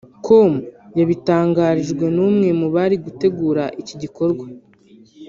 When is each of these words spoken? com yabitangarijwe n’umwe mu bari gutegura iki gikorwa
com 0.25 0.51
yabitangarijwe 0.99 2.05
n’umwe 2.15 2.49
mu 2.59 2.67
bari 2.75 2.95
gutegura 3.05 3.63
iki 3.81 3.95
gikorwa 4.01 4.45